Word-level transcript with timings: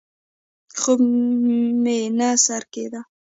خوب 0.79 0.99
مې 1.83 1.99
نه 2.17 2.29
سر 2.45 2.63
کېده. 2.73 3.01